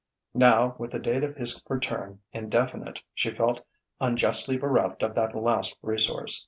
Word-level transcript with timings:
Now, 0.33 0.73
with 0.79 0.93
the 0.93 0.97
date 0.97 1.23
of 1.23 1.35
his 1.35 1.61
return 1.69 2.21
indefinite, 2.33 3.01
she 3.13 3.29
felt 3.29 3.63
unjustly 3.99 4.57
bereft 4.57 5.03
of 5.03 5.13
that 5.13 5.35
last 5.35 5.77
resource. 5.83 6.39